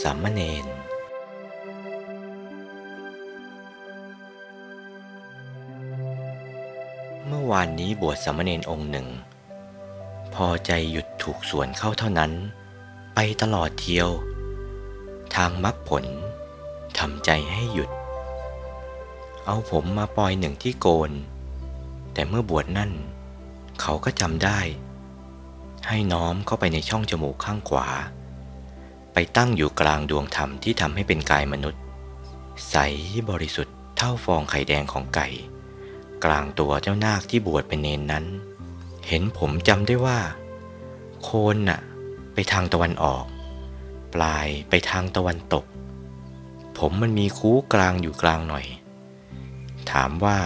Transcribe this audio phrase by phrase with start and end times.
[0.00, 0.66] สามเณร
[7.26, 9.08] เมื่อวานนี้บวชสามเณรองค์หนึ่ง
[10.34, 12.32] พอใจหยุดถูกสวนเข้าเท่านั้น
[13.14, 14.08] ไปตลอดเที่ยว
[15.34, 16.04] ทางมรรคผล
[16.98, 17.90] ทำใจให้หยุด
[19.46, 21.10] เอาผมมาปล่อยหนึ่งที่โกน
[22.12, 22.90] แต่เมื่อบวชนั่น
[23.80, 24.60] เขาก็จำได้
[25.88, 27.88] ให้น้อมเข้าไปในช่องจมูกข้างขวา
[29.36, 31.80] ตั้งอยู่กลางดวงธรรมที่ทำให้เป็นกายมนุษย์
[32.70, 32.76] ใส
[33.30, 35.28] บริสุทธิ์เท่าฟองไข่แดงของไก่
[36.24, 38.24] กลางตัวเจ้านาคที่บวชเป็นเนนนั้น
[39.08, 40.18] เห็นผมจำได้ว่า
[41.22, 41.80] โคนน่ะ
[42.34, 43.24] ไปทางตะวันออก
[44.14, 45.64] ปลายไปทางตะวันตก
[46.78, 48.66] ผมมันมีคู้กลางอยู่กลางหน่อย
[49.90, 50.38] ถามว่า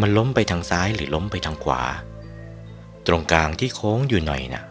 [0.00, 1.82] มันล้มไปทางซ้ายหรือล้มไปทางขวา
[3.06, 4.64] ตรงกลางที่โค้งอยู่หน่อยน่ะ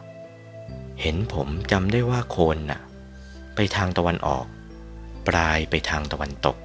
[1.01, 2.81] เห็นผมจำได้ว่าโคนน่ะ
[3.55, 4.45] ไปทางตะวันออก
[5.27, 6.57] ปลายไปทางตะวันตก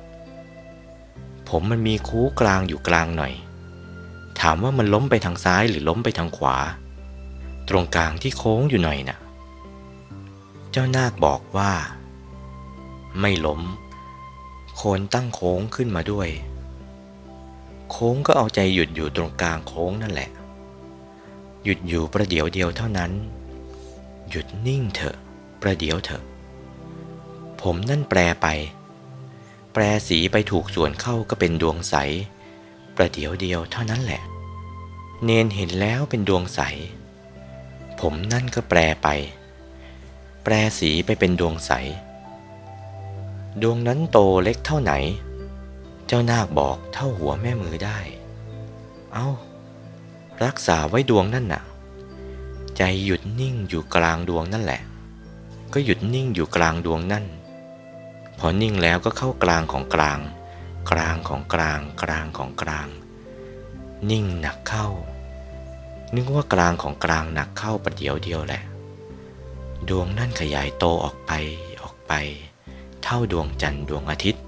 [1.48, 3.32] ผมมันมีคูกลางอยู่กลางหน่อย
[4.40, 6.56] ถามว่ามันล้มไปทางซ้ายหรือล้มไปทางขวา
[7.68, 9.18] ตรงกลางที่โค้งอยู่หน่อยน่ะ
[10.70, 11.72] เจ้านาคบอกว่า
[13.20, 13.60] ไม่ล้ม
[14.76, 16.28] โคนตั้งโค้งขึ้นมาด้วย
[17.90, 20.30] โค้งก็เอาใจหยุดอยู่ตรงกลางโค้งนั่นแหละ
[21.64, 23.12] หยุดอยู่ประเดี๋ยวเดียวเท่านั้น
[24.30, 25.16] หยุดนิ่งเถอะ
[25.62, 26.22] ประเดี๋ยวเถอะ
[27.62, 28.46] ผมนั่นแปลไป
[29.72, 31.94] แปรสีไปถูกส่วนเข้าก็เป็นดวงใส
[32.96, 34.22] ประเดี๋ยวเดียวเท่านั้นแหละ
[35.24, 36.60] เนนเห็นแล้วเป็นดวงใส
[38.00, 39.08] ผมนั่นก็แปลไป
[40.42, 41.72] แปรสีไปเป็นดวงใส
[43.62, 44.92] ดวงนั้นโตเล็กเท่าไหน
[46.06, 47.98] เจ้านาคบอกเท่าหัวแม่มือได้
[49.12, 49.28] เอา้า
[50.44, 51.62] รักษาไว้ดวงนั่นน่ะ
[52.76, 54.80] ใจหยุดนิ่งอยู่กลางดวงนั่นแหละ
[55.72, 57.24] ก็หยุดนิ่งอยู่กลางดวงนั่น
[58.38, 60.18] พอนิ่งแล้วก็เข้ากลางของกลาง
[60.90, 62.88] กลางของกลางกลางของกลาง
[64.10, 64.88] นิ่งหนักเข้า
[66.14, 68.62] นึกว่ากลางของกลางหนักเข้าประเดี๋ยวเดียวแหละ
[69.88, 71.32] ดวงนั่นขยายโตออกไป
[71.82, 72.12] ออกไป
[73.02, 74.42] เท่าดวงจันทร์ดวงอาทิตย์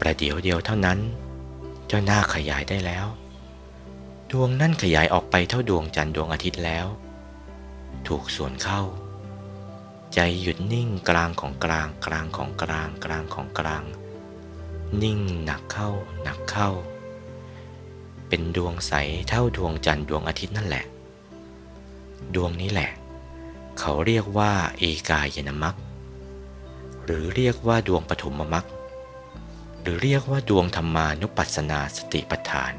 [0.00, 0.98] ประเดี๋ยวเดียวเท่านั้น
[1.86, 3.06] เจ้าหน้าขยายได้แล้ว
[4.30, 6.86] ดวงนั่นขยายออกไปเท่าดวงจันทร์ดวงอาทิตย์แล้ว
[8.08, 8.82] ถูกส่วนเข้า
[10.14, 13.84] ใจหยุดนิ่งกลางของกลางกลางของกลางกลางของกลาง
[15.02, 15.90] นิ่งหนักเข้า
[16.22, 16.70] หนักเข้า
[18.28, 18.92] เป็นดวงใส
[19.28, 20.84] เท่าดวงจันทร์ดวงอาทิตย์นั่นแหละ
[22.34, 22.90] ดวงนี้แหละ
[23.78, 25.74] เขาเรียกว่าเอกายนมัค
[27.04, 28.64] หรือเรียกว่าดวงปฐมมัค
[29.80, 32.72] หรือเรียกว่าดวงธรรมานุปัสสนาสติปัฏฐาน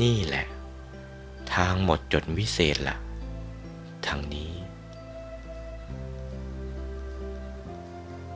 [0.00, 0.46] นี่แหละ
[1.54, 2.96] ทางหมดจดวิเศษละ่ะ
[4.06, 4.57] ทางนี้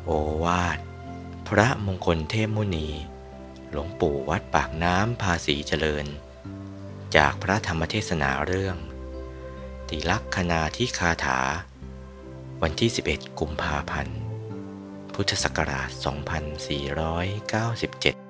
[0.05, 0.11] โอ
[0.45, 0.79] วาท
[1.49, 2.89] พระมงคลเทพมุนี
[3.71, 6.07] หลวงปู่วัดปากน้ำภาษีเจริญ
[7.17, 8.77] จากพระธรรมเทศนาเรื่อง
[9.89, 11.41] ติลักษณาที่คาถา
[12.63, 14.19] วันที่ 11 กุมภาพันธ์
[15.15, 15.91] พุทธศักราช
[18.19, 18.22] 2497